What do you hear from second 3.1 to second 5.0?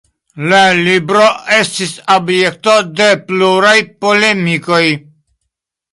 pluraj polemikoj.